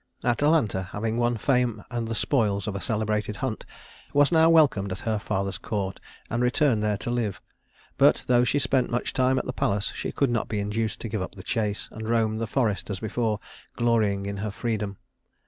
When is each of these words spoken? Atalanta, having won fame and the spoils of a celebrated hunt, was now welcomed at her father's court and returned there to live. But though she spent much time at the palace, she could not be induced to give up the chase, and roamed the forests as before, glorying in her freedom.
Atalanta, 0.23 0.81
having 0.81 1.17
won 1.17 1.37
fame 1.37 1.83
and 1.91 2.07
the 2.07 2.15
spoils 2.15 2.65
of 2.67 2.75
a 2.75 2.81
celebrated 2.81 3.35
hunt, 3.35 3.65
was 4.15 4.31
now 4.31 4.49
welcomed 4.49 4.91
at 4.91 5.01
her 5.01 5.19
father's 5.19 5.59
court 5.59 5.99
and 6.27 6.41
returned 6.41 6.81
there 6.81 6.97
to 6.97 7.11
live. 7.11 7.39
But 7.99 8.23
though 8.25 8.43
she 8.43 8.57
spent 8.57 8.89
much 8.89 9.13
time 9.13 9.37
at 9.37 9.45
the 9.45 9.53
palace, 9.53 9.91
she 9.95 10.11
could 10.11 10.31
not 10.31 10.47
be 10.49 10.57
induced 10.59 11.01
to 11.01 11.07
give 11.07 11.21
up 11.21 11.35
the 11.35 11.43
chase, 11.43 11.87
and 11.91 12.09
roamed 12.09 12.41
the 12.41 12.47
forests 12.47 12.89
as 12.89 12.99
before, 12.99 13.39
glorying 13.77 14.25
in 14.25 14.37
her 14.37 14.49
freedom. 14.49 14.97